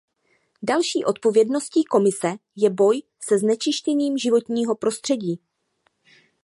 Další 0.61 1.05
odpovědností 1.05 1.83
Komise 1.83 2.31
je 2.55 2.69
boj 2.69 3.01
se 3.23 3.37
znečištěním 3.39 4.17
životního 4.17 4.75
prostředí. 4.75 5.39